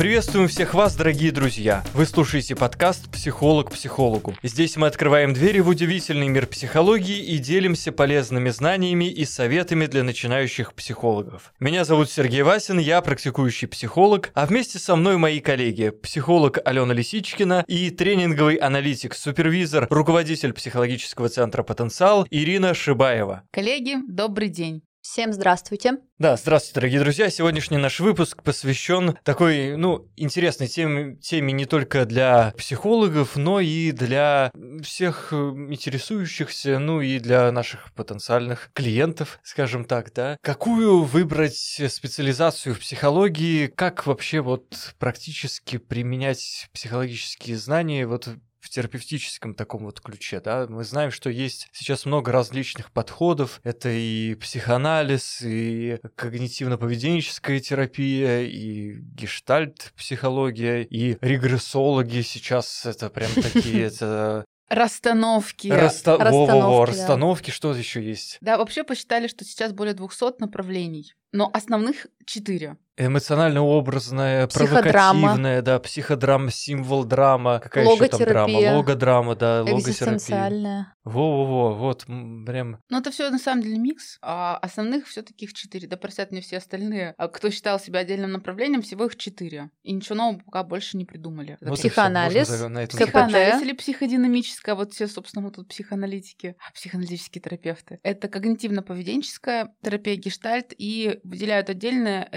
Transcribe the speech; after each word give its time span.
Приветствуем 0.00 0.48
всех 0.48 0.72
вас, 0.72 0.96
дорогие 0.96 1.30
друзья! 1.30 1.84
Вы 1.92 2.06
слушаете 2.06 2.56
подкаст 2.56 3.10
«Психолог 3.10 3.70
психологу». 3.70 4.34
Здесь 4.42 4.78
мы 4.78 4.86
открываем 4.86 5.34
двери 5.34 5.60
в 5.60 5.68
удивительный 5.68 6.28
мир 6.28 6.46
психологии 6.46 7.18
и 7.18 7.36
делимся 7.36 7.92
полезными 7.92 8.48
знаниями 8.48 9.04
и 9.10 9.26
советами 9.26 9.84
для 9.84 10.02
начинающих 10.02 10.72
психологов. 10.72 11.52
Меня 11.60 11.84
зовут 11.84 12.10
Сергей 12.10 12.40
Васин, 12.40 12.78
я 12.78 13.02
практикующий 13.02 13.68
психолог, 13.68 14.30
а 14.32 14.46
вместе 14.46 14.78
со 14.78 14.96
мной 14.96 15.18
мои 15.18 15.38
коллеги, 15.38 15.90
психолог 15.90 16.60
Алена 16.64 16.94
Лисичкина 16.94 17.66
и 17.68 17.90
тренинговый 17.90 18.54
аналитик, 18.54 19.12
супервизор, 19.12 19.86
руководитель 19.90 20.54
психологического 20.54 21.28
центра 21.28 21.62
«Потенциал» 21.62 22.26
Ирина 22.30 22.72
Шибаева. 22.72 23.42
Коллеги, 23.50 23.96
добрый 24.08 24.48
день. 24.48 24.80
Всем 25.02 25.32
здравствуйте. 25.32 25.94
Да, 26.18 26.36
здравствуйте, 26.36 26.74
дорогие 26.74 27.00
друзья. 27.00 27.30
Сегодняшний 27.30 27.78
наш 27.78 28.00
выпуск 28.00 28.42
посвящен 28.42 29.16
такой, 29.24 29.78
ну, 29.78 30.10
интересной 30.16 30.68
теме, 30.68 31.16
теме 31.16 31.54
не 31.54 31.64
только 31.64 32.04
для 32.04 32.52
психологов, 32.58 33.36
но 33.36 33.60
и 33.60 33.92
для 33.92 34.52
всех 34.82 35.32
э, 35.32 35.36
интересующихся, 35.36 36.78
ну 36.78 37.00
и 37.00 37.18
для 37.18 37.50
наших 37.50 37.94
потенциальных 37.94 38.70
клиентов, 38.74 39.40
скажем 39.42 39.86
так, 39.86 40.12
да. 40.12 40.36
Какую 40.42 41.04
выбрать 41.04 41.56
специализацию 41.56 42.74
в 42.74 42.80
психологии, 42.80 43.68
как 43.68 44.06
вообще 44.06 44.40
вот 44.40 44.94
практически 44.98 45.78
применять 45.78 46.68
психологические 46.74 47.56
знания 47.56 48.06
вот 48.06 48.28
в 48.60 48.68
терапевтическом 48.68 49.54
таком 49.54 49.84
вот 49.84 50.00
ключе, 50.00 50.40
да, 50.40 50.66
мы 50.68 50.84
знаем, 50.84 51.10
что 51.10 51.30
есть 51.30 51.68
сейчас 51.72 52.04
много 52.06 52.30
различных 52.30 52.92
подходов, 52.92 53.60
это 53.64 53.88
и 53.88 54.34
психоанализ, 54.34 55.42
и 55.42 55.98
когнитивно-поведенческая 56.16 57.60
терапия, 57.60 58.42
и 58.42 58.92
гештальт-психология, 58.92 60.82
и 60.82 61.16
регрессологи 61.20 62.20
сейчас 62.20 62.86
это 62.86 63.10
прям 63.10 63.30
такие, 63.32 63.84
это 63.86 64.44
Расстановки. 64.70 65.66
Раста... 65.66 66.16
Расстановки, 66.16 66.92
да. 66.92 66.92
расстановки, 66.92 67.50
что 67.50 67.74
еще 67.74 68.00
есть? 68.00 68.38
Да, 68.40 68.56
вообще 68.56 68.84
посчитали, 68.84 69.26
что 69.26 69.44
сейчас 69.44 69.72
более 69.72 69.94
200 69.94 70.40
направлений, 70.40 71.12
но 71.32 71.50
основных 71.52 72.06
4. 72.24 72.76
Эмоционально-образная, 73.06 74.46
провокативная, 74.46 75.62
да, 75.62 75.78
психодрама, 75.78 76.50
символ 76.50 77.04
драма, 77.04 77.58
какая 77.60 77.84
еще 77.84 78.08
там 78.08 78.20
драма, 78.20 78.52
Логотерапия. 78.52 78.76
логодрама, 78.76 79.36
да, 79.36 79.60
логотерапия. 79.60 79.80
Экзистенциальная. 79.80 80.94
Во-во-во, 81.04 81.74
вот, 81.74 82.04
прям 82.04 82.78
Но 82.90 82.98
это 82.98 83.10
все 83.10 83.30
на 83.30 83.38
самом 83.38 83.62
деле 83.62 83.78
микс, 83.78 84.18
а 84.20 84.58
основных 84.58 85.06
все 85.06 85.22
таких 85.22 85.54
4. 85.54 85.88
Да 85.88 85.96
простят 85.96 86.30
мне 86.30 86.42
все 86.42 86.58
остальные. 86.58 87.14
А 87.16 87.28
кто 87.28 87.50
считал 87.50 87.80
себя 87.80 88.00
отдельным 88.00 88.32
направлением, 88.32 88.82
всего 88.82 89.06
их 89.06 89.16
4. 89.16 89.70
И 89.82 89.92
ничего 89.92 90.14
нового 90.16 90.40
пока 90.44 90.62
больше 90.62 90.98
не 90.98 91.06
придумали. 91.06 91.56
Это 91.60 91.70
Вот 91.70 91.78
Психоанализ. 91.78 92.48
Психоанализ 92.88 93.62
или 93.62 93.72
психодинамическая, 93.72 94.74
вот 94.74 94.92
все, 94.92 95.06
собственно, 95.06 95.46
мы 95.46 95.52
тут 95.52 95.68
психоаналитики, 95.68 96.56
а 96.68 96.72
психоаналитические 96.74 97.40
терапевты. 97.40 97.98
Это 98.02 98.28
когнитивно-поведенческая 98.28 99.70
терапия 99.82 100.16
гештальт 100.16 100.74
и 100.76 101.18
выделяют 101.24 101.70
отдельная 101.70 102.28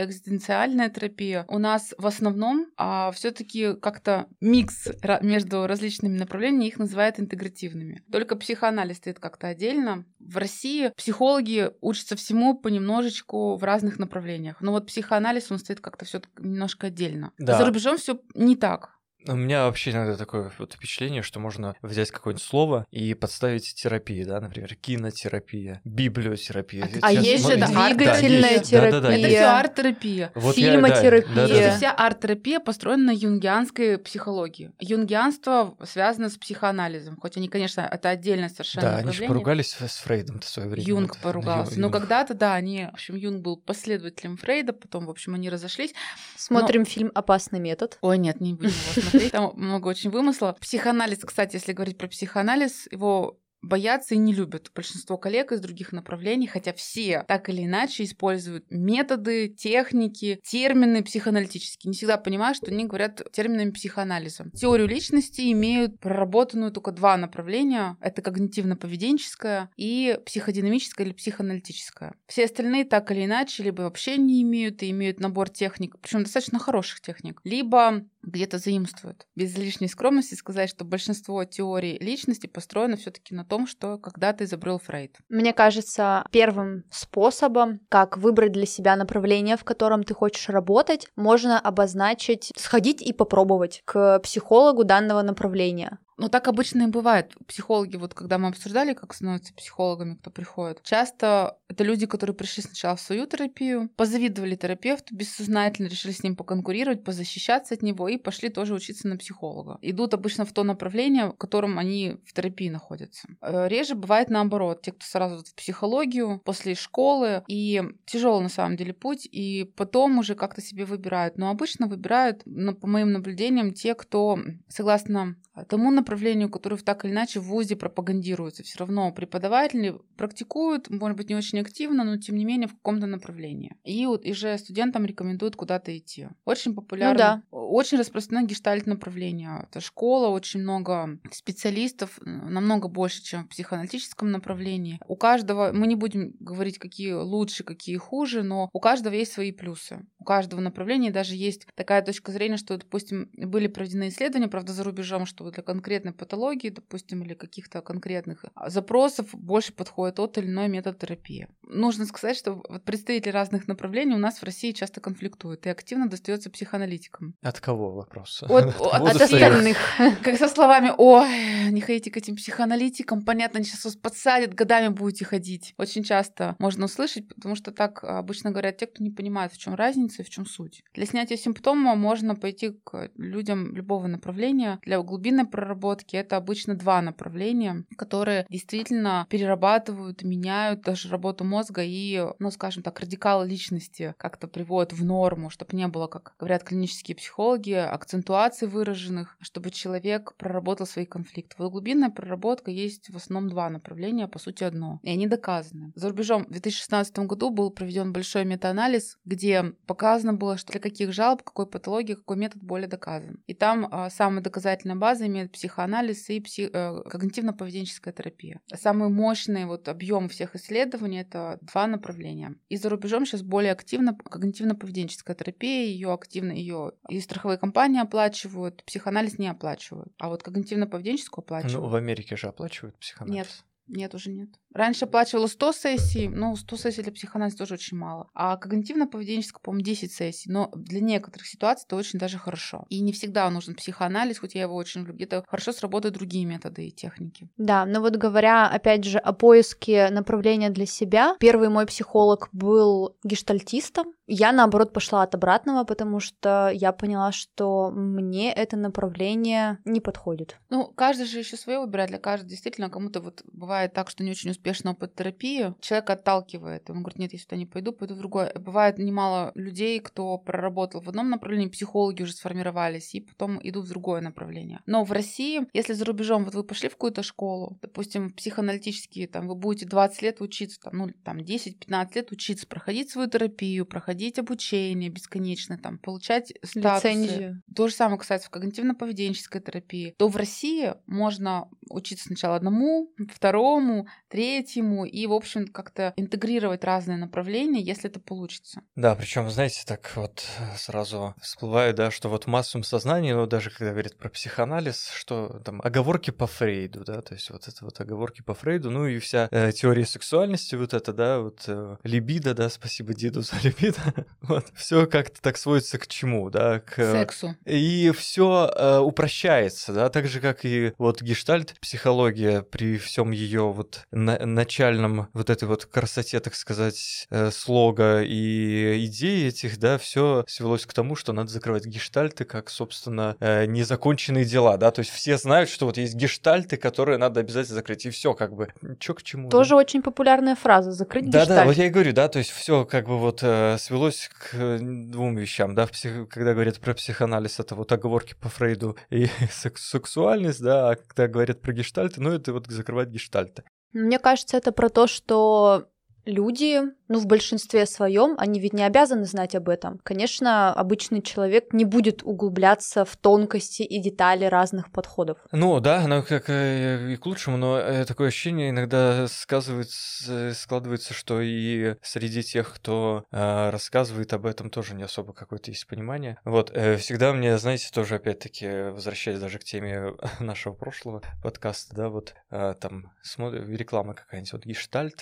экзистенциальная 0.53 0.89
терапия. 0.89 1.45
У 1.47 1.57
нас 1.57 1.93
в 1.97 2.05
основном 2.05 2.67
а, 2.77 3.11
все-таки 3.11 3.75
как-то 3.75 4.27
микс 4.41 4.89
между 5.21 5.67
различными 5.67 6.17
направлениями, 6.17 6.67
их 6.67 6.79
называют 6.79 7.19
интегративными. 7.19 8.03
Только 8.11 8.35
психоанализ 8.35 8.97
стоит 8.97 9.19
как-то 9.19 9.47
отдельно. 9.47 10.05
В 10.19 10.37
России 10.37 10.91
психологи 10.95 11.71
учатся 11.81 12.15
всему 12.15 12.57
понемножечку 12.57 13.55
в 13.55 13.63
разных 13.63 13.99
направлениях. 13.99 14.57
Но 14.61 14.71
вот 14.71 14.87
психоанализ, 14.87 15.51
он 15.51 15.59
стоит 15.59 15.79
как-то 15.79 16.05
все 16.05 16.21
немножко 16.37 16.87
отдельно. 16.87 17.31
Да. 17.37 17.57
За 17.57 17.65
рубежом 17.65 17.97
все 17.97 18.19
не 18.35 18.55
так. 18.55 18.93
У 19.27 19.35
меня 19.35 19.65
вообще 19.65 19.91
иногда 19.91 20.15
такое 20.17 20.51
вот 20.57 20.73
впечатление, 20.73 21.21
что 21.21 21.39
можно 21.39 21.75
взять 21.81 22.11
какое-нибудь 22.11 22.43
слово 22.43 22.85
и 22.91 23.13
подставить 23.13 23.73
терапии, 23.75 24.23
да, 24.23 24.41
например, 24.41 24.75
кинотерапия, 24.75 25.81
библиотерапия. 25.85 26.89
А 27.01 27.11
Сейчас 27.11 27.23
есть 27.25 27.47
же, 27.47 27.57
смотрите, 27.65 27.73
да, 27.73 27.89
двигательная 28.19 28.51
есть. 28.51 28.71
Да-да-да, 28.71 28.99
терапия. 29.07 29.17
Это 29.17 29.27
есть. 29.27 29.35
все 29.37 29.45
арт-терапия. 29.45 30.31
Вот 30.35 30.57
я- 30.57 30.71
фильмотерапия. 30.71 31.21
да, 31.21 31.27
Потому 31.27 31.47
что 31.47 31.55
да-да-да. 31.57 31.77
вся 31.77 31.91
арт-терапия 31.93 32.59
построена 32.59 33.03
на 33.05 33.11
юнгианской 33.11 33.97
психологии. 33.97 34.71
Юнгианство 34.79 35.75
связано 35.85 36.29
с 36.29 36.37
психоанализом. 36.37 37.17
Хоть 37.17 37.37
они, 37.37 37.47
конечно, 37.47 37.81
это 37.81 38.09
отдельное 38.09 38.49
совершенно 38.49 38.81
Да, 38.87 38.91
они 38.97 38.99
же 38.99 39.05
направление. 39.07 39.27
поругались 39.29 39.73
с 39.79 39.97
Фрейдом 39.99 40.39
в 40.39 40.45
свое 40.45 40.69
время. 40.69 40.87
Юнг 40.87 41.09
вот. 41.15 41.19
поругался. 41.21 41.75
Ю- 41.75 41.79
Но 41.81 41.87
Юнг. 41.87 41.97
когда-то, 41.97 42.33
да, 42.33 42.53
они, 42.55 42.87
в 42.91 42.93
общем, 42.93 43.15
Юнг 43.15 43.41
был 43.41 43.57
последователем 43.57 44.37
Фрейда, 44.37 44.73
потом, 44.73 45.05
в 45.05 45.09
общем, 45.09 45.33
они 45.35 45.49
разошлись. 45.49 45.93
Смотрим 46.35 46.85
фильм 46.85 47.11
«Опасный 47.13 47.59
метод». 47.59 47.97
Ой, 48.01 48.17
нет, 48.17 48.41
не 48.41 48.53
будем 48.53 48.71
его 49.13 49.29
смотреть. 49.29 49.31
Там 49.31 49.53
много 49.55 49.87
очень 49.87 50.09
вымысла. 50.09 50.55
Психоанализ, 50.59 51.19
кстати, 51.19 51.55
если 51.55 51.73
говорить 51.73 51.97
про 51.97 52.07
психоанализ, 52.07 52.87
его 52.91 53.39
боятся 53.63 54.15
и 54.15 54.17
не 54.17 54.33
любят 54.33 54.71
большинство 54.75 55.17
коллег 55.17 55.51
из 55.51 55.61
других 55.61 55.93
направлений, 55.93 56.47
хотя 56.47 56.73
все 56.73 57.23
так 57.27 57.49
или 57.49 57.63
иначе 57.63 58.03
используют 58.03 58.65
методы, 58.69 59.47
техники, 59.47 60.39
термины 60.43 61.01
психоаналитические. 61.03 61.89
Не 61.89 61.95
всегда 61.95 62.17
понимаю, 62.17 62.53
что 62.55 62.67
они 62.67 62.85
говорят 62.85 63.21
терминами 63.31 63.71
психоанализа. 63.71 64.51
Теорию 64.53 64.87
личности 64.87 65.51
имеют 65.51 65.99
проработанную 65.99 66.71
только 66.71 66.91
два 66.91 67.15
направления. 67.17 67.97
Это 68.01 68.21
когнитивно-поведенческая 68.21 69.69
и 69.77 70.19
психодинамическая 70.25 71.07
или 71.07 71.13
психоаналитическая. 71.13 72.15
Все 72.27 72.45
остальные 72.45 72.83
так 72.83 73.11
или 73.11 73.25
иначе 73.25 73.63
либо 73.63 73.83
вообще 73.83 74.17
не 74.17 74.41
имеют 74.43 74.83
и 74.83 74.89
имеют 74.89 75.21
набор 75.21 75.49
техник, 75.49 75.97
причем 76.01 76.23
достаточно 76.23 76.59
хороших 76.59 76.99
техник, 76.99 77.39
либо 77.45 78.03
где-то 78.23 78.57
заимствуют. 78.57 79.27
Без 79.35 79.55
лишней 79.57 79.89
скромности 79.89 80.35
сказать, 80.35 80.69
что 80.69 80.85
большинство 80.85 81.43
теорий 81.45 81.97
личности 81.99 82.47
построено 82.47 82.97
все-таки 82.97 83.35
на 83.35 83.45
том, 83.45 83.67
что 83.67 83.97
когда-то 83.97 84.45
изобрел 84.45 84.79
Фрейд. 84.79 85.17
Мне 85.29 85.53
кажется, 85.53 86.25
первым 86.31 86.83
способом, 86.89 87.81
как 87.89 88.17
выбрать 88.17 88.53
для 88.53 88.65
себя 88.65 88.95
направление, 88.95 89.57
в 89.57 89.63
котором 89.63 90.03
ты 90.03 90.13
хочешь 90.13 90.49
работать, 90.49 91.07
можно 91.15 91.59
обозначить, 91.59 92.51
сходить 92.55 93.01
и 93.01 93.13
попробовать 93.13 93.81
к 93.85 94.19
психологу 94.19 94.83
данного 94.83 95.21
направления. 95.21 95.99
Но 96.23 96.29
так 96.29 96.47
обычно 96.47 96.83
и 96.83 96.87
бывает. 96.87 97.35
Психологи, 97.47 97.97
вот 97.97 98.13
когда 98.13 98.37
мы 98.37 98.47
обсуждали, 98.47 98.93
как 98.93 99.13
становятся 99.13 99.53
психологами, 99.53 100.15
кто 100.15 100.31
приходит, 100.31 100.81
часто 100.81 101.57
это 101.67 101.83
люди, 101.83 102.05
которые 102.05 102.33
пришли 102.33 102.63
сначала 102.63 102.95
в 102.95 103.01
свою 103.01 103.25
терапию, 103.25 103.89
позавидовали 103.97 104.55
терапевту, 104.55 105.13
бессознательно 105.13 105.87
решили 105.87 106.13
с 106.13 106.23
ним 106.23 106.37
поконкурировать, 106.37 107.03
позащищаться 107.03 107.73
от 107.73 107.81
него 107.81 108.07
и 108.07 108.17
пошли 108.17 108.47
тоже 108.47 108.73
учиться 108.73 109.09
на 109.09 109.17
психолога. 109.17 109.79
Идут 109.81 110.13
обычно 110.13 110.45
в 110.45 110.53
то 110.53 110.63
направление, 110.63 111.31
в 111.31 111.33
котором 111.33 111.77
они 111.77 112.15
в 112.25 112.31
терапии 112.31 112.69
находятся. 112.69 113.27
Э, 113.41 113.67
Реже 113.67 113.95
бывает 113.95 114.29
наоборот. 114.29 114.81
Те, 114.81 114.93
кто 114.93 115.05
сразу 115.05 115.43
в 115.43 115.53
психологию 115.55 116.39
после 116.45 116.75
школы, 116.75 117.43
и 117.49 117.83
тяжелый 118.05 118.43
на 118.43 118.49
самом 118.49 118.77
деле 118.77 118.93
путь, 118.93 119.27
и 119.29 119.69
потом 119.75 120.19
уже 120.19 120.35
как-то 120.35 120.61
себе 120.61 120.85
выбирают. 120.85 121.37
Но 121.37 121.49
обычно 121.49 121.87
выбирают, 121.87 122.45
по 122.79 122.87
моим 122.87 123.11
наблюдениям, 123.11 123.73
те, 123.73 123.93
кто 123.93 124.39
согласно 124.69 125.35
тому 125.67 125.91
направлению, 125.91 126.49
которое 126.49 126.77
так 126.77 127.05
или 127.05 127.11
иначе 127.11 127.39
в 127.39 127.43
ВУЗе 127.43 127.75
пропагандируется. 127.75 128.63
Все 128.63 128.79
равно 128.79 129.11
преподаватели 129.11 129.95
практикуют, 130.17 130.89
может 130.89 131.17
быть, 131.17 131.29
не 131.29 131.35
очень 131.35 131.59
активно, 131.59 132.03
но 132.03 132.17
тем 132.17 132.35
не 132.35 132.45
менее 132.45 132.67
в 132.67 132.73
каком-то 132.73 133.05
направлении. 133.05 133.75
И, 133.83 134.05
вот, 134.05 134.25
и 134.25 134.33
же 134.33 134.57
студентам 134.57 135.05
рекомендуют 135.05 135.55
куда-то 135.55 135.95
идти. 135.95 136.27
Очень 136.45 136.73
популярно, 136.73 137.43
очень 137.51 137.97
распространено 137.97 138.47
гештальт 138.47 138.87
направление. 138.87 139.67
Это 139.69 139.79
школа, 139.79 140.29
очень 140.29 140.61
много 140.61 141.19
специалистов, 141.31 142.19
намного 142.21 142.87
больше, 142.87 143.23
чем 143.23 143.45
в 143.45 143.49
психоаналитическом 143.49 144.31
направлении. 144.31 144.99
У 145.07 145.15
каждого, 145.15 145.71
мы 145.71 145.87
не 145.87 145.95
будем 145.95 146.33
говорить, 146.39 146.79
какие 146.79 147.13
лучше, 147.13 147.63
какие 147.63 147.97
хуже, 147.97 148.43
но 148.43 148.69
у 148.73 148.79
каждого 148.79 149.13
есть 149.13 149.33
свои 149.33 149.51
плюсы. 149.51 150.05
У 150.23 150.25
каждого 150.25 150.61
направления 150.61 151.11
даже 151.11 151.35
есть 151.35 151.67
такая 151.75 152.01
точка 152.01 152.31
зрения, 152.31 152.55
что, 152.55 152.77
допустим, 152.77 153.29
были 153.33 153.67
проведены 153.67 154.07
исследования, 154.07 154.47
правда, 154.47 154.71
за 154.71 154.85
рубежом, 154.85 155.25
что 155.25 155.51
для 155.51 155.61
конкретной 155.61 156.13
патологии, 156.13 156.69
допустим, 156.69 157.23
или 157.23 157.33
каких-то 157.33 157.81
конкретных 157.81 158.45
а, 158.55 158.69
запросов 158.69 159.27
больше 159.33 159.73
подходит 159.73 160.15
тот 160.15 160.37
или 160.37 160.45
иной 160.47 160.69
метод 160.69 160.97
терапии. 160.97 161.49
Нужно 161.63 162.05
сказать, 162.05 162.37
что 162.37 162.55
представители 162.85 163.31
разных 163.31 163.67
направлений 163.67 164.15
у 164.15 164.17
нас 164.17 164.37
в 164.39 164.43
России 164.43 164.71
часто 164.71 165.01
конфликтуют 165.01 165.65
и 165.65 165.69
активно 165.69 166.07
достается 166.07 166.49
психоаналитикам. 166.49 167.35
От 167.41 167.59
кого 167.59 167.91
вопрос? 167.91 168.43
От- 168.43 168.49
От 168.51 168.79
от 168.79 169.15
От 169.15 169.21
остальных. 169.23 169.77
Как 170.23 170.37
со 170.37 170.47
словами 170.47 170.93
«Ой, 170.97 171.69
не 171.69 171.81
ходите 171.81 172.11
к 172.11 172.15
этим 172.15 172.37
психоаналитикам, 172.37 173.23
понятно, 173.25 173.57
они 173.57 173.65
сейчас 173.65 173.83
вас 173.83 173.97
подсадят, 173.97 174.53
годами 174.53 174.87
будете 174.87 175.25
ходить». 175.25 175.73
Очень 175.77 176.05
часто 176.05 176.55
можно 176.59 176.85
услышать, 176.85 177.27
потому 177.27 177.55
что 177.55 177.73
так 177.73 178.05
обычно 178.05 178.51
говорят 178.51 178.77
те, 178.77 178.87
кто 178.87 179.03
не 179.03 179.11
понимает, 179.11 179.51
в 179.51 179.57
чем 179.57 179.75
разница 179.75 180.12
разница 180.13 180.21
и 180.21 180.25
в 180.25 180.29
чем 180.29 180.45
суть. 180.45 180.83
Для 180.93 181.05
снятия 181.05 181.37
симптома 181.37 181.95
можно 181.95 182.35
пойти 182.35 182.71
к 182.83 183.09
людям 183.17 183.75
любого 183.75 184.07
направления. 184.07 184.79
Для 184.83 185.01
глубинной 185.01 185.45
проработки 185.45 186.15
это 186.15 186.37
обычно 186.37 186.75
два 186.75 187.01
направления, 187.01 187.85
которые 187.97 188.45
действительно 188.49 189.25
перерабатывают, 189.29 190.23
меняют 190.23 190.81
даже 190.81 191.09
работу 191.09 191.43
мозга 191.43 191.81
и, 191.83 192.23
ну, 192.39 192.51
скажем 192.51 192.83
так, 192.83 192.99
радикал 192.99 193.45
личности 193.45 194.13
как-то 194.17 194.47
приводят 194.47 194.93
в 194.93 195.03
норму, 195.03 195.49
чтобы 195.49 195.75
не 195.75 195.87
было, 195.87 196.07
как 196.07 196.33
говорят 196.39 196.63
клинические 196.63 197.15
психологи, 197.15 197.73
акцентуаций 197.73 198.67
выраженных, 198.67 199.37
чтобы 199.41 199.71
человек 199.71 200.33
проработал 200.37 200.85
свои 200.85 201.05
конфликты. 201.05 201.55
Вот 201.57 201.71
глубинная 201.71 202.09
проработка 202.09 202.71
есть 202.71 203.09
в 203.09 203.15
основном 203.15 203.49
два 203.49 203.69
направления, 203.69 204.27
по 204.27 204.39
сути 204.39 204.63
одно. 204.63 204.99
И 205.03 205.09
они 205.09 205.27
доказаны. 205.27 205.91
За 205.95 206.09
рубежом 206.09 206.45
в 206.45 206.51
2016 206.51 207.19
году 207.19 207.49
был 207.49 207.71
проведен 207.71 208.13
большой 208.13 208.45
метаанализ, 208.45 209.17
где 209.25 209.73
показано 210.03 210.33
было, 210.33 210.57
что 210.57 210.73
для 210.73 210.81
каких 210.81 211.13
жалоб, 211.13 211.43
какой 211.43 211.65
патологии, 211.65 212.15
какой 212.15 212.35
метод 212.35 212.61
более 212.61 212.89
доказан. 212.89 213.41
И 213.47 213.53
там 213.53 213.87
а, 213.89 214.09
самая 214.09 214.41
доказательная 214.41 214.97
база 214.97 215.27
имеет 215.27 215.53
психоанализ 215.53 216.29
и 216.29 216.41
псих... 216.41 216.71
э, 216.73 217.03
когнитивно-поведенческая 217.05 218.11
терапия. 218.11 218.59
Самый 218.75 219.07
мощный 219.07 219.63
вот 219.63 219.87
объем 219.87 220.27
всех 220.27 220.57
исследований 220.57 221.21
это 221.21 221.57
два 221.61 221.87
направления. 221.87 222.55
И 222.67 222.75
за 222.75 222.89
рубежом 222.89 223.25
сейчас 223.25 223.43
более 223.43 223.71
активно 223.71 224.17
когнитивно-поведенческая 224.29 225.35
терапия, 225.35 225.85
ее 225.85 226.11
активно 226.11 226.51
ее 226.51 226.91
и 227.07 227.21
страховые 227.21 227.57
компании 227.57 228.01
оплачивают, 228.01 228.83
психоанализ 228.83 229.39
не 229.39 229.47
оплачивают, 229.47 230.11
а 230.19 230.27
вот 230.27 230.43
когнитивно-поведенческую 230.45 231.39
оплачивают. 231.39 231.81
Ну, 231.81 231.87
в 231.87 231.95
Америке 231.95 232.35
же 232.35 232.47
оплачивают 232.47 232.99
психоанализ. 232.99 233.37
Нет. 233.37 233.63
Нет, 233.93 234.15
уже 234.15 234.31
нет. 234.31 234.49
Раньше 234.73 235.05
оплачивала 235.05 235.45
100 235.45 235.71
сессий, 235.73 236.27
но 236.27 236.55
100 236.55 236.77
сессий 236.77 237.03
для 237.03 237.11
психоанализа 237.11 237.57
тоже 237.57 237.75
очень 237.75 237.95
мало. 237.95 238.29
А 238.33 238.57
когнитивно-поведенческая, 238.57 239.61
по-моему, 239.61 239.85
10 239.85 240.11
сессий. 240.11 240.51
Но 240.51 240.71
для 240.75 240.99
некоторых 240.99 241.47
ситуаций 241.47 241.85
это 241.87 241.95
очень 241.95 242.17
даже 242.17 242.39
хорошо. 242.39 242.85
И 242.89 242.99
не 243.01 243.11
всегда 243.13 243.49
нужен 243.51 243.75
психоанализ, 243.75 244.39
хоть 244.39 244.55
я 244.55 244.63
его 244.63 244.75
очень 244.75 245.01
люблю. 245.01 245.13
Где-то 245.15 245.45
хорошо 245.47 245.73
сработают 245.73 246.15
другие 246.15 246.45
методы 246.45 246.87
и 246.87 246.91
техники. 246.91 247.49
Да, 247.57 247.85
но 247.85 248.01
вот 248.01 248.15
говоря, 248.15 248.67
опять 248.67 249.03
же, 249.03 249.19
о 249.19 249.31
поиске 249.33 250.09
направления 250.09 250.71
для 250.71 250.87
себя, 250.87 251.35
первый 251.39 251.69
мой 251.69 251.85
психолог 251.85 252.49
был 252.51 253.15
гештальтистом. 253.23 254.13
Я, 254.25 254.51
наоборот, 254.51 254.93
пошла 254.93 255.23
от 255.23 255.35
обратного, 255.35 255.83
потому 255.83 256.19
что 256.19 256.71
я 256.73 256.93
поняла, 256.93 257.31
что 257.31 257.91
мне 257.91 258.53
это 258.53 258.77
направление 258.77 259.79
не 259.85 259.99
подходит. 259.99 260.57
Ну, 260.69 260.87
каждый 260.87 261.25
же 261.25 261.39
еще 261.39 261.57
свое 261.57 261.79
выбирает. 261.79 262.09
Для 262.09 262.19
каждого 262.19 262.49
действительно 262.49 262.89
кому-то 262.89 263.19
вот 263.19 263.43
бывает 263.51 263.93
так, 263.93 264.09
что 264.09 264.23
не 264.23 264.31
очень 264.31 264.51
успешно 264.51 264.91
опыт 264.91 265.15
терапии. 265.15 265.73
Человек 265.81 266.09
отталкивает. 266.09 266.89
Он 266.89 267.01
говорит, 267.01 267.19
нет, 267.19 267.33
я 267.33 267.39
сюда 267.39 267.57
не 267.57 267.65
пойду, 267.65 267.91
пойду 267.91 268.15
в 268.15 268.19
другое. 268.19 268.53
Бывает 268.55 268.97
немало 268.97 269.51
людей, 269.55 269.99
кто 269.99 270.37
проработал 270.37 271.01
в 271.01 271.09
одном 271.09 271.29
направлении, 271.29 271.67
психологи 271.67 272.23
уже 272.23 272.33
сформировались, 272.33 273.15
и 273.15 273.21
потом 273.21 273.59
идут 273.61 273.85
в 273.85 273.89
другое 273.89 274.21
направление. 274.21 274.79
Но 274.85 275.03
в 275.03 275.11
России, 275.11 275.67
если 275.73 275.93
за 275.93 276.05
рубежом, 276.05 276.45
вот 276.45 276.55
вы 276.55 276.63
пошли 276.63 276.87
в 276.87 276.93
какую-то 276.93 277.23
школу, 277.23 277.77
допустим, 277.81 278.31
психоаналитические, 278.31 279.27
там, 279.27 279.47
вы 279.47 279.55
будете 279.55 279.85
20 279.85 280.21
лет 280.21 280.41
учиться, 280.41 280.79
там, 280.79 280.97
ну, 280.97 281.09
там, 281.23 281.39
10-15 281.39 282.15
лет 282.15 282.31
учиться, 282.31 282.67
проходить 282.67 283.09
свою 283.09 283.29
терапию, 283.29 283.85
проходить 283.85 284.12
проходить 284.13 284.37
обучение 284.37 285.09
бесконечно, 285.09 285.77
там, 285.77 285.97
получать 285.97 286.53
статусы. 286.63 287.07
Лицензию. 287.07 287.63
То 287.75 287.87
же 287.87 287.95
самое 287.95 288.19
касается 288.19 288.47
в 288.47 288.51
когнитивно-поведенческой 288.51 289.59
терапии. 289.59 290.13
То 290.17 290.27
в 290.27 290.37
России 290.37 290.93
можно 291.07 291.67
учиться 291.93 292.25
сначала 292.27 292.55
одному, 292.55 293.11
второму, 293.31 294.07
третьему 294.29 295.05
и, 295.05 295.25
в 295.27 295.33
общем, 295.33 295.67
как-то 295.67 296.13
интегрировать 296.15 296.83
разные 296.83 297.17
направления, 297.17 297.81
если 297.81 298.09
это 298.09 298.19
получится. 298.19 298.81
Да, 298.95 299.15
причем, 299.15 299.49
знаете, 299.49 299.83
так 299.85 300.11
вот 300.15 300.45
сразу 300.77 301.35
всплывает, 301.41 301.95
да, 301.95 302.11
что 302.11 302.29
вот 302.29 302.45
в 302.45 302.47
массовом 302.47 302.83
сознании, 302.83 303.33
ну, 303.33 303.45
даже 303.45 303.69
когда 303.69 303.91
говорят 303.91 304.17
про 304.17 304.29
психоанализ, 304.29 305.09
что 305.15 305.61
там 305.63 305.81
оговорки 305.83 306.31
по 306.31 306.47
Фрейду, 306.47 307.03
да, 307.03 307.21
то 307.21 307.33
есть 307.33 307.49
вот 307.49 307.67
это 307.67 307.85
вот 307.85 307.99
оговорки 307.99 308.41
по 308.41 308.53
Фрейду, 308.53 308.89
ну 308.89 309.07
и 309.07 309.19
вся 309.19 309.47
э, 309.51 309.71
теория 309.71 310.05
сексуальности, 310.05 310.75
вот 310.75 310.93
это, 310.93 311.13
да, 311.13 311.39
вот 311.39 311.63
э, 311.67 311.97
либидо, 312.03 312.53
да, 312.53 312.69
спасибо 312.69 313.13
деду 313.13 313.41
за 313.41 313.55
либидо, 313.63 314.01
вот, 314.41 314.65
все 314.75 315.05
как-то 315.05 315.41
так 315.41 315.57
сводится 315.57 315.97
к 315.97 316.07
чему, 316.07 316.49
да, 316.49 316.79
к... 316.79 316.95
Сексу. 316.95 317.55
И 317.65 318.11
все 318.17 318.71
э, 318.75 318.97
упрощается, 318.99 319.93
да, 319.93 320.09
так 320.09 320.27
же, 320.27 320.39
как 320.39 320.65
и 320.65 320.93
вот 320.97 321.21
гештальт 321.21 321.75
психология 321.83 322.61
при 322.61 322.97
всем 322.97 323.31
ее 323.31 323.63
вот 323.73 324.05
на 324.09 324.39
начальном 324.45 325.27
вот 325.33 325.49
этой 325.49 325.67
вот 325.67 325.85
красоте, 325.85 326.39
так 326.39 326.55
сказать, 326.55 327.27
э, 327.29 327.51
слога 327.51 328.21
и 328.23 329.05
идеи 329.05 329.47
этих, 329.47 329.77
да, 329.77 329.97
все 329.97 330.45
свелось 330.47 330.85
к 330.85 330.93
тому, 330.93 331.17
что 331.17 331.33
надо 331.33 331.51
закрывать 331.51 331.85
гештальты 331.85 332.45
как, 332.45 332.69
собственно, 332.69 333.35
э, 333.41 333.65
незаконченные 333.65 334.45
дела, 334.45 334.77
да, 334.77 334.91
то 334.91 334.99
есть 334.99 335.11
все 335.11 335.37
знают, 335.37 335.69
что 335.69 335.85
вот 335.85 335.97
есть 335.97 336.15
гештальты, 336.15 336.77
которые 336.77 337.17
надо 337.17 337.41
обязательно 337.41 337.75
закрыть, 337.75 338.05
и 338.05 338.09
все 338.11 338.33
как 338.33 338.55
бы, 338.55 338.69
чё 338.99 339.13
к 339.13 339.21
чему. 339.21 339.49
Тоже 339.49 339.71
да? 339.71 339.75
очень 339.75 340.01
популярная 340.01 340.55
фраза, 340.55 340.93
закрыть 340.93 341.29
Да, 341.29 341.41
гештальт. 341.41 341.59
да, 341.59 341.65
вот 341.65 341.75
я 341.75 341.87
и 341.87 341.89
говорю, 341.89 342.13
да, 342.13 342.29
то 342.29 342.39
есть 342.39 342.51
все 342.51 342.85
как 342.85 343.07
бы 343.07 343.19
вот 343.19 343.41
э, 343.43 343.75
свелось 343.77 344.29
к 344.33 344.53
э, 344.53 344.77
двум 344.79 345.35
вещам, 345.35 345.75
да, 345.75 345.85
в 345.85 345.91
псих... 345.91 346.29
когда 346.29 346.53
говорят 346.53 346.79
про 346.79 346.93
психоанализ, 346.93 347.59
это 347.59 347.75
вот 347.75 347.91
оговорки 347.91 348.35
по 348.39 348.47
Фрейду 348.47 348.95
и 349.09 349.27
секс 349.51 349.83
сексуальность, 349.89 350.61
да, 350.61 350.91
а 350.91 350.95
когда 350.95 351.27
говорят 351.27 351.59
про 351.59 351.72
гештальты, 351.73 352.21
ну 352.21 352.31
это 352.31 352.53
вот 352.53 352.67
закрывать 352.67 353.09
гештальты. 353.09 353.63
Мне 353.91 354.19
кажется, 354.19 354.57
это 354.57 354.71
про 354.71 354.89
то, 354.89 355.07
что 355.07 355.89
люди, 356.25 356.81
ну, 357.07 357.19
в 357.19 357.27
большинстве 357.27 357.85
своем, 357.85 358.35
они 358.37 358.59
ведь 358.59 358.73
не 358.73 358.83
обязаны 358.83 359.25
знать 359.25 359.55
об 359.55 359.69
этом. 359.69 359.99
Конечно, 360.03 360.73
обычный 360.73 361.21
человек 361.21 361.73
не 361.73 361.85
будет 361.85 362.23
углубляться 362.23 363.05
в 363.05 363.15
тонкости 363.17 363.83
и 363.83 363.99
детали 363.99 364.45
разных 364.45 364.91
подходов. 364.91 365.37
Ну 365.51 365.79
да, 365.79 366.03
оно 366.03 366.23
как 366.23 366.49
э, 366.49 367.13
и 367.13 367.15
к 367.17 367.25
лучшему, 367.25 367.57
но 367.57 367.77
э, 367.77 368.05
такое 368.05 368.29
ощущение 368.29 368.69
иногда 368.69 369.27
сказывается, 369.27 370.53
складывается, 370.53 371.13
что 371.13 371.41
и 371.41 371.95
среди 372.01 372.41
тех, 372.43 372.73
кто 372.73 373.25
э, 373.31 373.69
рассказывает 373.69 374.33
об 374.33 374.45
этом, 374.45 374.69
тоже 374.69 374.95
не 374.95 375.03
особо 375.03 375.33
какое-то 375.33 375.71
есть 375.71 375.87
понимание. 375.87 376.37
Вот, 376.45 376.71
э, 376.73 376.97
всегда 376.97 377.33
мне, 377.33 377.57
знаете, 377.57 377.89
тоже 377.93 378.15
опять-таки, 378.15 378.89
возвращаясь 378.91 379.39
даже 379.39 379.59
к 379.59 379.63
теме 379.63 380.13
нашего 380.39 380.73
прошлого 380.73 381.21
подкаста, 381.41 381.95
да, 381.95 382.09
вот 382.09 382.33
э, 382.49 382.73
там 382.79 383.11
смотр... 383.21 383.67
реклама 383.67 384.13
какая-нибудь, 384.13 384.53
вот 384.53 384.65
гештальт 384.65 385.21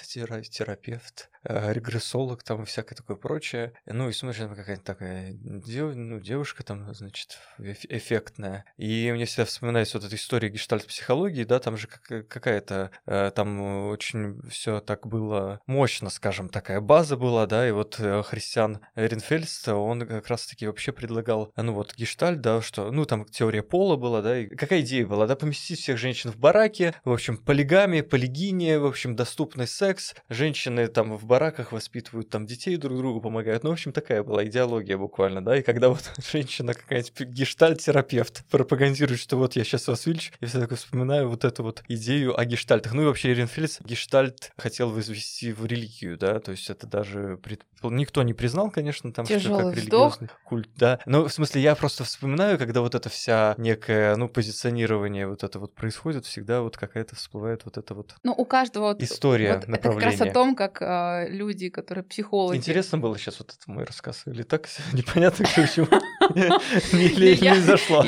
терапия 0.92 1.02
терапевт, 1.02 1.30
э, 1.44 1.74
регрессолог 1.74 2.44
там 2.44 2.64
и 2.64 2.66
всякое 2.66 2.96
такое 2.96 3.18
прочее. 3.18 3.74
Ну 3.86 4.10
и 4.10 4.14
смотришь, 4.14 4.42
там 4.42 4.56
какая-то 4.56 4.84
такая 4.84 5.34
дев, 5.34 5.96
ну, 5.96 6.20
девушка 6.20 6.64
там, 6.64 6.94
значит, 6.94 7.38
эффектная. 7.60 8.66
И 8.78 9.12
мне 9.14 9.26
всегда 9.26 9.46
вспоминается 9.46 9.98
вот 9.98 10.08
эта 10.08 10.16
история 10.16 10.50
гештальт-психологии, 10.50 11.44
да, 11.44 11.60
там 11.60 11.78
же 11.78 11.88
какая-то, 11.88 12.92
э, 13.06 13.32
там 13.36 13.88
очень 13.88 14.42
все 14.50 14.80
так 14.80 15.08
было 15.08 15.62
мощно, 15.66 16.10
скажем, 16.10 16.50
такая 16.50 16.82
база 16.82 17.18
была, 17.18 17.46
да, 17.46 17.68
и 17.68 17.72
вот 17.72 18.00
э, 18.00 18.24
Христиан 18.24 18.80
Ренфельст, 18.96 19.68
он 19.70 20.08
как 20.08 20.28
раз-таки 20.28 20.68
вообще 20.68 20.92
предлагал, 20.92 21.52
ну 21.56 21.74
вот 21.74 21.96
гештальт, 21.96 22.42
да, 22.42 22.62
что, 22.62 22.92
ну 22.92 23.06
там 23.06 23.26
теория 23.26 23.64
пола 23.64 23.96
была, 23.96 24.22
да, 24.22 24.40
и 24.40 24.48
какая 24.48 24.82
идея 24.82 25.06
была, 25.06 25.28
да, 25.28 25.36
поместить 25.36 25.80
всех 25.80 25.98
женщин 25.98 26.32
в 26.32 26.38
бараке, 26.38 26.94
в 27.04 27.12
общем, 27.12 27.38
полигамия, 27.38 28.04
полигиния, 28.04 28.80
в 28.80 28.86
общем, 28.86 29.16
доступный 29.16 29.68
секс, 29.68 30.16
женщины 30.30 30.81
женщины 30.82 30.88
там 30.88 31.18
в 31.18 31.26
бараках 31.26 31.72
воспитывают 31.72 32.30
там 32.30 32.46
детей 32.46 32.78
друг 32.78 32.98
другу 32.98 33.22
помогают. 33.22 33.64
Ну, 33.64 33.70
в 33.70 33.74
общем, 33.74 33.92
такая 33.92 34.24
была 34.24 34.46
идеология 34.46 34.98
буквально, 34.98 35.44
да. 35.44 35.58
И 35.58 35.62
когда 35.62 35.90
вот 35.90 36.12
женщина 36.32 36.74
какая-нибудь 36.74 37.22
гештальт-терапевт 37.28 38.46
пропагандирует, 38.50 39.20
что 39.20 39.38
вот 39.38 39.56
я 39.56 39.64
сейчас 39.64 39.88
вас 39.88 40.06
вылечу, 40.06 40.34
я 40.42 40.48
всегда 40.48 40.76
вспоминаю 40.76 41.30
вот 41.30 41.46
эту 41.46 41.64
вот 41.64 41.84
идею 41.88 42.40
о 42.40 42.46
гештальтах. 42.46 42.94
Ну 42.94 43.04
и 43.04 43.06
вообще 43.06 43.32
Эренфельд 43.32 43.82
гештальт 43.86 44.52
хотел 44.58 44.90
возвести 44.90 45.54
в 45.54 45.66
религию, 45.66 46.18
да, 46.18 46.40
то 46.40 46.52
есть 46.52 46.70
это 46.70 46.88
даже 46.88 47.38
пред... 47.44 47.62
никто 47.84 48.24
не 48.24 48.34
признал, 48.34 48.72
конечно, 48.72 49.12
там 49.12 49.26
Тяжелый 49.26 49.42
что 49.42 49.70
как 49.70 49.78
вздох. 49.78 50.14
религиозный 50.14 50.30
культ, 50.46 50.70
да. 50.76 51.00
Но 51.06 51.28
в 51.28 51.34
смысле 51.34 51.62
я 51.62 51.76
просто 51.76 52.04
вспоминаю, 52.04 52.58
когда 52.58 52.82
вот 52.82 52.96
это 52.96 53.10
вся 53.10 53.56
некое, 53.58 54.16
ну, 54.16 54.28
позиционирование 54.28 55.28
вот 55.28 55.44
это 55.44 55.60
вот 55.60 55.74
происходит, 55.74 56.26
всегда 56.26 56.62
вот 56.62 56.78
какая-то 56.78 57.16
всплывает 57.16 57.66
вот 57.66 57.78
это 57.78 57.94
вот 57.94 58.16
Ну, 58.24 58.34
у 58.38 58.46
каждого 58.46 58.90
вот, 58.90 59.02
история 59.02 59.56
вот 59.56 59.70
это 59.70 59.78
как 59.78 60.02
раз 60.02 60.22
о 60.22 60.32
том, 60.32 60.56
как 60.56 60.71
а, 60.82 61.26
люди, 61.28 61.70
которые 61.70 62.04
психологи. 62.04 62.58
Интересно 62.58 62.98
было 62.98 63.18
сейчас 63.18 63.40
вот 63.40 63.50
это 63.58 63.72
мой 63.72 63.86
рассказ, 63.86 64.24
или 64.26 64.44
так 64.44 64.68
непонятно, 64.94 65.46
к 65.46 65.50
чему 65.50 65.88
не 66.94 67.62
зашло. 67.62 68.06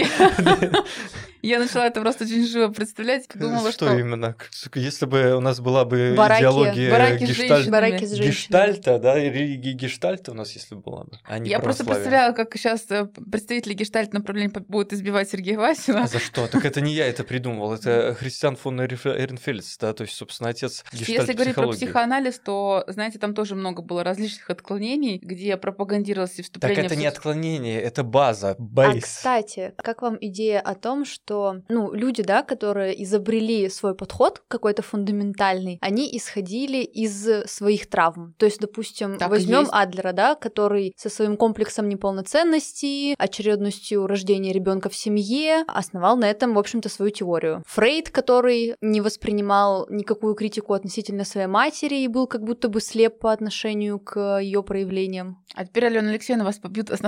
Я 1.44 1.60
начала 1.60 1.88
это 1.88 2.00
просто 2.00 2.24
очень 2.24 2.48
живо 2.48 2.72
представлять, 2.72 3.28
думала, 3.36 3.70
Что 3.74 3.88
что... 3.88 4.00
именно? 4.00 4.34
Если 4.76 5.06
бы 5.06 5.36
у 5.36 5.42
нас 5.42 5.60
была 5.60 5.84
бы 5.84 6.16
Бараки- 6.18 6.40
идеология 6.40 6.90
бараки 6.90 7.26
с 7.26 7.30
гештальт- 7.30 7.36
женщинами. 7.36 7.70
Бараки 7.70 8.06
с 8.06 8.10
женщинами. 8.12 8.32
гештальта, 8.32 9.00
да, 9.00 9.16
религии 9.20 9.74
гештальта 9.74 10.32
у 10.32 10.36
нас, 10.36 10.54
если 10.54 10.76
была 10.76 11.04
бы, 11.04 11.20
а 11.26 11.40
не 11.40 11.50
Я 11.50 11.60
просто 11.60 11.84
представляла, 11.84 12.32
как 12.32 12.56
сейчас 12.56 12.88
представители 13.30 13.74
гештальт 13.74 14.14
направления 14.14 14.54
будут 14.70 14.94
избивать 14.94 15.30
Сергея 15.30 15.58
Васина. 15.58 16.04
А 16.04 16.08
за 16.08 16.20
что? 16.20 16.48
Так 16.48 16.64
это 16.64 16.80
не 16.80 16.94
я 16.94 17.08
это 17.08 17.26
придумал, 17.26 17.74
это 17.74 18.16
Христиан 18.18 18.56
фон 18.56 18.80
Эренфельдс, 18.80 19.78
да, 19.80 19.92
то 19.92 20.04
есть, 20.04 20.16
собственно, 20.16 20.50
отец 20.50 20.86
Если 20.94 21.34
говорить 21.34 21.56
про 21.56 21.68
психоанализ, 21.74 22.40
то 22.40 22.53
что, 22.54 22.84
знаете, 22.88 23.20
там 23.20 23.34
тоже 23.34 23.56
много 23.56 23.82
было 23.82 24.04
различных 24.04 24.50
отклонений, 24.50 25.20
где 25.22 25.58
пропагандировалось 25.58 26.38
и 26.40 26.44
вступление... 26.44 26.76
Так 26.76 26.86
это 26.86 26.96
в 26.96 26.98
не 26.98 27.08
отклонение, 27.08 27.82
это 27.82 28.04
база, 28.04 28.52
А, 28.52 28.56
бейс. 28.60 29.04
кстати, 29.04 29.74
как 29.78 30.02
вам 30.02 30.18
идея 30.22 30.60
о 30.60 30.76
том, 30.76 31.06
что, 31.06 31.62
ну, 31.70 31.94
люди, 31.94 32.22
да, 32.22 32.44
которые 32.44 33.02
изобрели 33.04 33.70
свой 33.70 33.96
подход 33.96 34.44
какой-то 34.48 34.82
фундаментальный, 34.82 35.80
они 35.82 36.16
исходили 36.16 36.84
из 36.84 37.28
своих 37.50 37.90
травм. 37.90 38.36
То 38.38 38.46
есть, 38.46 38.60
допустим, 38.60 39.18
Так 39.18 39.30
возьмем. 39.30 39.68
Адлера, 39.72 40.12
да, 40.12 40.36
который 40.36 40.94
со 40.98 41.10
своим 41.10 41.38
комплексом 41.38 41.90
неполноценности, 41.90 43.16
очередностью 43.18 44.06
рождения 44.06 44.54
ребенка 44.54 44.90
в 44.90 44.96
семье 44.96 45.64
основал 45.68 46.18
на 46.18 46.30
этом, 46.30 46.54
в 46.54 46.60
общем-то, 46.60 46.90
свою 46.90 47.12
теорию. 47.12 47.64
Фрейд, 47.66 48.10
который 48.12 48.76
не 48.82 49.02
воспринимал 49.02 49.88
никакую 49.90 50.36
критику 50.36 50.74
относительно 50.74 51.26
своей 51.26 51.48
матери 51.48 51.96
и 51.96 52.08
был 52.08 52.28
как 52.28 52.43
будто 52.44 52.70
бы 52.70 52.82
слеп 52.82 53.20
по 53.20 53.32
отношению 53.32 54.00
к 54.00 54.40
ее 54.40 54.64
проявлениям. 54.64 55.44
А 55.56 55.66
теперь, 55.66 55.86
Алена 55.86 56.10
Алексеевна, 56.10 56.44
вас 56.44 56.60
побьют 56.60 56.90
это 56.90 57.02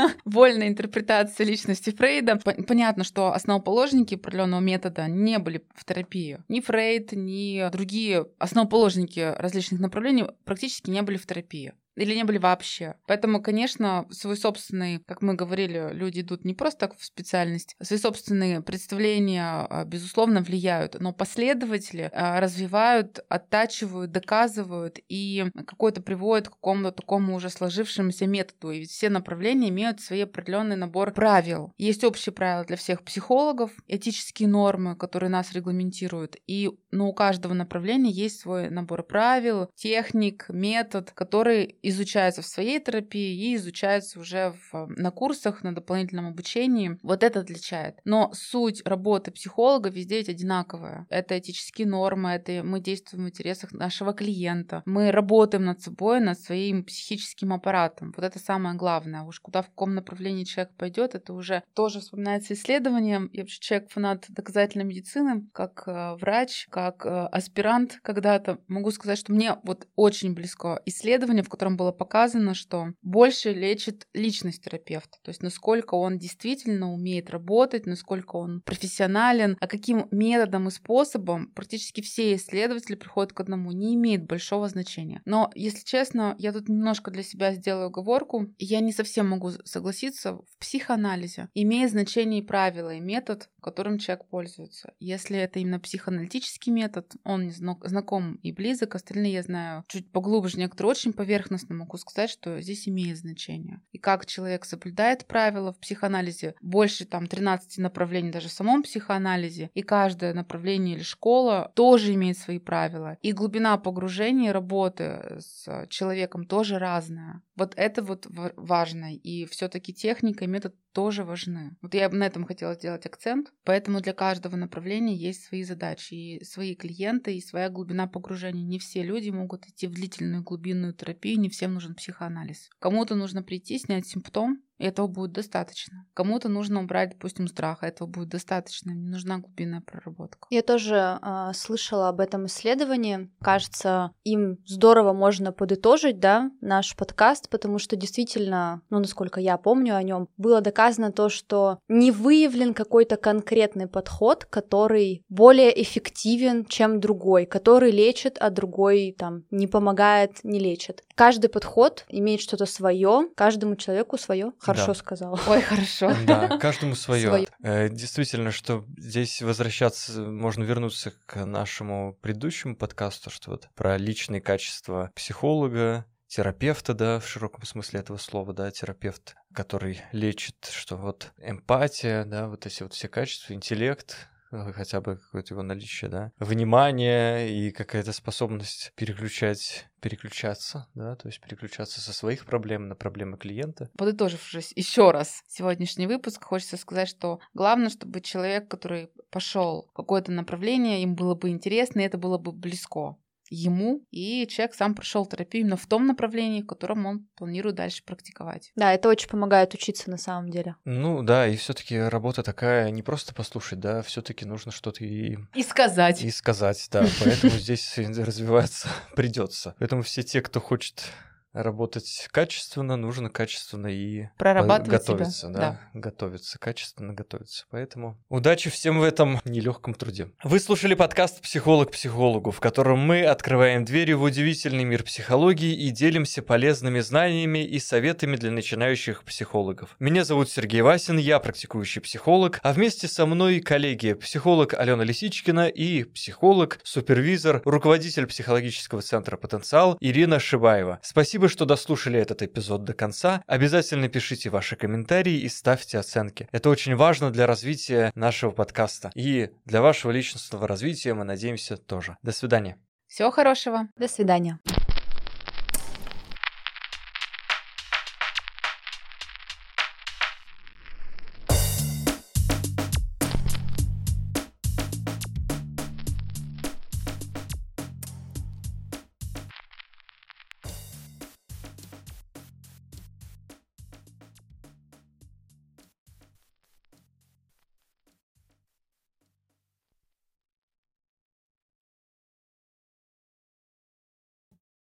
вольная 0.24 0.68
интерпретация 0.68 1.46
личности 1.46 1.90
Фрейда. 1.90 2.40
Пон- 2.44 2.64
Понятно, 2.64 3.04
что 3.04 3.32
основоположники 3.32 4.14
определенного 4.14 4.60
метода 4.60 5.06
не 5.08 5.38
были 5.38 5.64
в 5.74 5.84
терапии. 5.84 6.38
Ни 6.48 6.60
Фрейд, 6.60 7.12
ни 7.12 7.70
другие 7.70 8.26
основоположники 8.38 9.34
различных 9.36 9.80
направлений 9.80 10.26
практически 10.44 10.90
не 10.90 11.02
были 11.02 11.16
в 11.16 11.26
терапии. 11.26 11.72
Или 12.00 12.14
не 12.14 12.24
были 12.24 12.38
вообще. 12.38 12.94
Поэтому, 13.06 13.42
конечно, 13.42 14.06
свой 14.10 14.36
собственный, 14.36 15.00
как 15.06 15.20
мы 15.20 15.34
говорили, 15.34 15.90
люди 15.92 16.20
идут 16.20 16.46
не 16.46 16.54
просто 16.54 16.80
так 16.80 16.96
в 16.96 17.04
специальность, 17.04 17.76
свои 17.82 17.98
собственные 17.98 18.62
представления, 18.62 19.66
а, 19.68 19.84
безусловно, 19.84 20.40
влияют, 20.40 20.98
но 20.98 21.12
последователи 21.12 22.10
а, 22.14 22.40
развивают, 22.40 23.18
оттачивают, 23.28 24.12
доказывают 24.12 24.98
и 25.08 25.44
какой-то 25.66 26.00
приводят 26.00 26.48
к 26.48 26.52
какому-то 26.52 26.92
такому 26.92 27.34
уже 27.34 27.50
сложившемуся 27.50 28.26
методу. 28.26 28.70
И 28.70 28.78
ведь 28.78 28.90
все 28.90 29.10
направления 29.10 29.68
имеют 29.68 30.00
свой 30.00 30.24
определенный 30.24 30.76
набор 30.76 31.12
правил. 31.12 31.74
Есть 31.76 32.02
общие 32.02 32.32
правила 32.32 32.64
для 32.64 32.78
всех 32.78 33.02
психологов, 33.02 33.72
этические 33.86 34.48
нормы, 34.48 34.96
которые 34.96 35.28
нас 35.28 35.52
регламентируют. 35.52 36.36
И 36.46 36.70
ну, 36.90 37.08
у 37.10 37.12
каждого 37.12 37.52
направления 37.52 38.10
есть 38.10 38.40
свой 38.40 38.70
набор 38.70 39.02
правил, 39.02 39.70
техник, 39.74 40.46
метод, 40.48 41.10
который 41.10 41.76
изучается 41.90 42.42
в 42.42 42.46
своей 42.46 42.80
терапии 42.80 43.50
и 43.50 43.56
изучается 43.56 44.18
уже 44.18 44.54
в, 44.70 44.86
на 44.96 45.10
курсах, 45.10 45.62
на 45.62 45.74
дополнительном 45.74 46.28
обучении. 46.28 46.98
Вот 47.02 47.22
это 47.22 47.40
отличает. 47.40 47.98
Но 48.04 48.30
суть 48.34 48.82
работы 48.84 49.30
психолога 49.30 49.88
везде 49.88 50.18
ведь 50.18 50.28
одинаковая. 50.28 51.06
Это 51.10 51.38
этические 51.38 51.86
нормы, 51.86 52.30
это 52.30 52.62
мы 52.64 52.80
действуем 52.80 53.24
в 53.24 53.28
интересах 53.28 53.72
нашего 53.72 54.12
клиента. 54.12 54.82
Мы 54.86 55.10
работаем 55.10 55.64
над 55.64 55.80
собой, 55.80 56.20
над 56.20 56.38
своим 56.38 56.84
психическим 56.84 57.52
аппаратом. 57.52 58.12
Вот 58.16 58.24
это 58.24 58.38
самое 58.38 58.74
главное. 58.76 59.22
Уж 59.22 59.40
куда 59.40 59.62
в 59.62 59.68
каком 59.68 59.94
направлении 59.94 60.44
человек 60.44 60.72
пойдет, 60.76 61.14
это 61.14 61.32
уже 61.32 61.62
тоже 61.74 62.00
вспоминается 62.00 62.54
исследованием. 62.54 63.30
Я 63.32 63.42
вообще 63.42 63.60
человек 63.60 63.90
фанат 63.90 64.26
доказательной 64.28 64.84
медицины, 64.84 65.48
как 65.52 65.84
э, 65.86 66.14
врач, 66.16 66.66
как 66.70 67.04
э, 67.06 67.08
аспирант 67.08 67.98
когда-то. 68.02 68.58
Могу 68.68 68.90
сказать, 68.90 69.18
что 69.18 69.32
мне 69.32 69.56
вот 69.62 69.86
очень 69.96 70.34
близко 70.34 70.80
исследование, 70.86 71.42
в 71.42 71.48
котором 71.48 71.69
было 71.76 71.92
показано, 71.92 72.54
что 72.54 72.92
больше 73.02 73.52
лечит 73.52 74.06
личность 74.14 74.64
терапевта. 74.64 75.18
То 75.22 75.30
есть 75.30 75.42
насколько 75.42 75.94
он 75.94 76.18
действительно 76.18 76.92
умеет 76.92 77.30
работать, 77.30 77.86
насколько 77.86 78.36
он 78.36 78.62
профессионален, 78.62 79.56
а 79.60 79.66
каким 79.66 80.06
методом 80.10 80.68
и 80.68 80.70
способом 80.70 81.52
практически 81.52 82.00
все 82.00 82.34
исследователи 82.34 82.94
приходят 82.94 83.32
к 83.32 83.40
одному, 83.40 83.72
не 83.72 83.94
имеет 83.94 84.26
большого 84.26 84.68
значения. 84.68 85.22
Но, 85.24 85.50
если 85.54 85.84
честно, 85.84 86.34
я 86.38 86.52
тут 86.52 86.68
немножко 86.68 87.10
для 87.10 87.22
себя 87.22 87.52
сделаю 87.54 87.86
оговорку. 87.86 88.52
Я 88.58 88.80
не 88.80 88.92
совсем 88.92 89.28
могу 89.28 89.50
согласиться. 89.64 90.34
В 90.34 90.58
психоанализе 90.58 91.48
имеет 91.54 91.90
значение 91.90 92.40
и 92.40 92.46
правила, 92.46 92.94
и 92.94 93.00
метод, 93.00 93.48
которым 93.62 93.98
человек 93.98 94.26
пользуется. 94.26 94.92
Если 94.98 95.38
это 95.38 95.58
именно 95.58 95.80
психоаналитический 95.80 96.72
метод, 96.72 97.12
он 97.24 97.46
не 97.46 97.52
зна- 97.52 97.78
знаком 97.84 98.34
и 98.36 98.52
близок, 98.52 98.94
остальные 98.94 99.32
я 99.32 99.42
знаю 99.42 99.84
чуть 99.88 100.10
поглубже, 100.10 100.58
некоторые 100.58 100.90
очень 100.90 101.12
поверхностно 101.12 101.59
могу 101.68 101.96
сказать, 101.96 102.30
что 102.30 102.60
здесь 102.60 102.88
имеет 102.88 103.18
значение. 103.18 103.80
И 103.92 103.98
как 103.98 104.26
человек 104.26 104.64
соблюдает 104.64 105.26
правила 105.26 105.72
в 105.72 105.78
психоанализе, 105.78 106.54
больше 106.60 107.04
там 107.04 107.26
13 107.26 107.78
направлений 107.78 108.30
даже 108.30 108.48
в 108.48 108.52
самом 108.52 108.82
психоанализе, 108.82 109.70
и 109.74 109.82
каждое 109.82 110.32
направление 110.32 110.96
или 110.96 111.02
школа 111.02 111.72
тоже 111.74 112.14
имеет 112.14 112.38
свои 112.38 112.58
правила. 112.58 113.18
И 113.22 113.32
глубина 113.32 113.76
погружения 113.78 114.52
работы 114.52 115.38
с 115.38 115.86
человеком 115.88 116.46
тоже 116.46 116.78
разная. 116.78 117.42
Вот 117.56 117.74
это 117.76 118.02
вот 118.02 118.26
ва- 118.26 118.54
важно. 118.56 119.14
И 119.14 119.44
все-таки 119.44 119.92
техника 119.92 120.44
и 120.44 120.48
метод 120.48 120.74
тоже 120.92 121.24
важны. 121.24 121.76
Вот 121.82 121.94
я 121.94 122.08
на 122.08 122.24
этом 122.24 122.44
хотела 122.44 122.74
сделать 122.74 123.04
акцент. 123.04 123.52
Поэтому 123.64 124.00
для 124.00 124.14
каждого 124.14 124.56
направления 124.56 125.14
есть 125.14 125.44
свои 125.44 125.62
задачи 125.62 126.14
и 126.14 126.44
свои 126.44 126.74
клиенты, 126.74 127.36
и 127.36 127.42
своя 127.42 127.68
глубина 127.68 128.06
погружения. 128.06 128.64
Не 128.64 128.78
все 128.78 129.02
люди 129.02 129.28
могут 129.28 129.66
идти 129.66 129.86
в 129.86 129.92
длительную 129.92 130.42
глубинную 130.42 130.94
терапию, 130.94 131.38
не 131.38 131.49
всем 131.50 131.74
нужен 131.74 131.94
психоанализ. 131.94 132.70
Кому-то 132.78 133.14
нужно 133.14 133.42
прийти, 133.42 133.78
снять 133.78 134.06
симптом, 134.06 134.62
этого 134.84 135.06
будет 135.06 135.32
достаточно. 135.32 136.06
Кому-то 136.14 136.48
нужно 136.48 136.80
убрать, 136.80 137.10
допустим, 137.10 137.48
страх, 137.48 137.82
и 137.82 137.86
этого 137.86 138.08
будет 138.08 138.28
достаточно. 138.28 138.90
Не 138.90 139.08
нужна 139.08 139.38
глубинная 139.38 139.80
проработка. 139.80 140.46
Я 140.50 140.62
тоже 140.62 141.18
а, 141.20 141.52
слышала 141.52 142.08
об 142.08 142.20
этом 142.20 142.46
исследовании. 142.46 143.30
Кажется, 143.40 144.12
им 144.24 144.58
здорово 144.66 145.12
можно 145.12 145.52
подытожить, 145.52 146.18
да, 146.18 146.50
наш 146.60 146.96
подкаст, 146.96 147.48
потому 147.50 147.78
что 147.78 147.96
действительно, 147.96 148.82
ну, 148.90 148.98
насколько 148.98 149.40
я 149.40 149.56
помню 149.56 149.96
о 149.96 150.02
нем, 150.02 150.28
было 150.36 150.60
доказано 150.60 151.12
то, 151.12 151.28
что 151.28 151.78
не 151.88 152.10
выявлен 152.10 152.74
какой-то 152.74 153.16
конкретный 153.16 153.86
подход, 153.86 154.44
который 154.44 155.24
более 155.28 155.82
эффективен, 155.82 156.64
чем 156.64 157.00
другой, 157.00 157.46
который 157.46 157.90
лечит, 157.90 158.38
а 158.40 158.50
другой 158.50 159.14
там 159.18 159.44
не 159.50 159.66
помогает, 159.66 160.42
не 160.42 160.58
лечит. 160.58 161.02
Каждый 161.14 161.48
подход 161.48 162.04
имеет 162.08 162.40
что-то 162.40 162.66
свое, 162.66 163.28
каждому 163.36 163.76
человеку 163.76 164.16
свое. 164.16 164.52
Хорошо 164.72 164.88
Да. 164.88 164.94
сказала. 164.94 165.40
Ой, 165.46 165.60
хорошо. 165.60 166.14
Да, 166.26 166.58
каждому 166.58 166.94
свое. 166.94 167.46
Своё. 167.60 167.88
Действительно, 167.88 168.50
что 168.50 168.84
здесь 168.96 169.42
возвращаться, 169.42 170.20
можно 170.22 170.64
вернуться 170.64 171.12
к 171.26 171.44
нашему 171.44 172.16
предыдущему 172.20 172.76
подкасту, 172.76 173.30
что 173.30 173.50
вот 173.50 173.68
про 173.74 173.96
личные 173.96 174.40
качества 174.40 175.10
психолога, 175.14 176.06
терапевта, 176.30 176.94
да, 176.94 177.18
в 177.18 177.26
широком 177.26 177.64
смысле 177.66 178.00
этого 178.00 178.16
слова, 178.16 178.52
да, 178.52 178.70
терапевт, 178.70 179.34
который 179.52 180.00
лечит, 180.12 180.70
что 180.72 180.96
вот 180.96 181.32
эмпатия, 181.38 182.24
да, 182.24 182.46
вот 182.46 182.66
эти 182.66 182.84
вот 182.84 182.94
все 182.94 183.08
качества, 183.08 183.52
интеллект, 183.52 184.14
э, 184.14 184.29
хотя 184.50 185.00
бы 185.00 185.16
какое-то 185.16 185.54
его 185.54 185.62
наличие, 185.62 186.10
да, 186.10 186.32
внимание 186.38 187.50
и 187.50 187.70
какая-то 187.70 188.12
способность 188.12 188.92
переключать, 188.96 189.86
переключаться, 190.00 190.88
да, 190.94 191.16
то 191.16 191.28
есть 191.28 191.40
переключаться 191.40 192.00
со 192.00 192.12
своих 192.12 192.46
проблем 192.46 192.88
на 192.88 192.94
проблемы 192.94 193.36
клиента. 193.36 193.90
Подытожившись 193.96 194.72
еще 194.74 195.10
раз 195.10 195.42
сегодняшний 195.48 196.06
выпуск, 196.06 196.42
хочется 196.44 196.76
сказать, 196.76 197.08
что 197.08 197.40
главное, 197.54 197.90
чтобы 197.90 198.20
человек, 198.20 198.68
который 198.68 199.10
пошел 199.30 199.86
в 199.90 199.92
какое-то 199.92 200.32
направление, 200.32 201.02
им 201.02 201.14
было 201.14 201.34
бы 201.34 201.50
интересно, 201.50 202.00
и 202.00 202.04
это 202.04 202.18
было 202.18 202.38
бы 202.38 202.52
близко 202.52 203.16
ему, 203.50 204.06
и 204.10 204.46
человек 204.48 204.74
сам 204.74 204.94
прошел 204.94 205.26
терапию 205.26 205.62
именно 205.64 205.76
в 205.76 205.86
том 205.86 206.06
направлении, 206.06 206.62
в 206.62 206.66
котором 206.66 207.04
он 207.06 207.28
планирует 207.36 207.74
дальше 207.76 208.02
практиковать. 208.04 208.72
Да, 208.76 208.92
это 208.94 209.08
очень 209.08 209.28
помогает 209.28 209.74
учиться 209.74 210.08
на 210.08 210.16
самом 210.16 210.50
деле. 210.50 210.76
Ну 210.84 211.22
да, 211.22 211.46
и 211.48 211.56
все-таки 211.56 211.98
работа 211.98 212.42
такая 212.42 212.90
не 212.90 213.02
просто 213.02 213.34
послушать, 213.34 213.80
да, 213.80 214.02
все-таки 214.02 214.44
нужно 214.44 214.72
что-то 214.72 215.04
и, 215.04 215.36
И 215.54 215.62
сказать. 215.62 216.22
и 216.22 216.30
сказать, 216.30 216.88
да. 216.90 217.04
Поэтому 217.22 217.52
здесь 217.58 217.98
развиваться 217.98 218.88
придется. 219.16 219.74
Поэтому 219.78 220.02
все 220.02 220.22
те, 220.22 220.40
кто 220.40 220.60
хочет 220.60 221.04
работать 221.52 222.28
качественно, 222.30 222.96
нужно 222.96 223.30
качественно 223.30 223.88
и 223.88 224.26
Прорабатывать 224.36 225.02
себя, 225.02 225.14
готовиться, 225.14 225.48
да, 225.48 225.58
да. 225.60 225.80
готовиться, 225.94 226.58
качественно 226.58 227.12
готовиться. 227.12 227.64
Поэтому 227.70 228.18
удачи 228.28 228.70
всем 228.70 229.00
в 229.00 229.02
этом 229.02 229.40
нелегком 229.44 229.94
труде. 229.94 230.30
Вы 230.44 230.60
слушали 230.60 230.94
подкаст 230.94 231.40
«Психолог 231.40 231.90
психологу», 231.90 232.50
в 232.50 232.60
котором 232.60 233.00
мы 233.00 233.24
открываем 233.24 233.84
двери 233.84 234.12
в 234.12 234.22
удивительный 234.22 234.84
мир 234.84 235.02
психологии 235.02 235.72
и 235.72 235.90
делимся 235.90 236.42
полезными 236.42 237.00
знаниями 237.00 237.64
и 237.64 237.78
советами 237.78 238.36
для 238.36 238.50
начинающих 238.50 239.24
психологов. 239.24 239.96
Меня 239.98 240.24
зовут 240.24 240.50
Сергей 240.50 240.82
Васин, 240.82 241.18
я 241.18 241.40
практикующий 241.40 242.00
психолог, 242.00 242.60
а 242.62 242.72
вместе 242.72 243.08
со 243.08 243.26
мной 243.26 243.60
коллеги 243.60 244.14
психолог 244.14 244.74
Алена 244.74 245.04
Лисичкина 245.04 245.68
и 245.68 246.04
психолог, 246.04 246.78
супервизор, 246.84 247.62
руководитель 247.64 248.26
психологического 248.26 249.02
центра 249.02 249.36
«Потенциал» 249.36 249.96
Ирина 250.00 250.38
Шибаева. 250.38 251.00
Спасибо 251.02 251.39
Спасибо, 251.40 251.52
что 251.54 251.64
дослушали 251.64 252.20
этот 252.20 252.42
эпизод 252.42 252.84
до 252.84 252.92
конца. 252.92 253.42
Обязательно 253.46 254.10
пишите 254.10 254.50
ваши 254.50 254.76
комментарии 254.76 255.38
и 255.40 255.48
ставьте 255.48 255.96
оценки. 255.96 256.46
Это 256.52 256.68
очень 256.68 256.94
важно 256.94 257.30
для 257.30 257.46
развития 257.46 258.12
нашего 258.14 258.50
подкаста. 258.50 259.10
И 259.14 259.48
для 259.64 259.80
вашего 259.80 260.10
личностного 260.10 260.68
развития 260.68 261.14
мы 261.14 261.24
надеемся 261.24 261.78
тоже. 261.78 262.18
До 262.22 262.32
свидания. 262.32 262.76
Всего 263.06 263.30
хорошего. 263.30 263.88
До 263.96 264.06
свидания. 264.06 264.58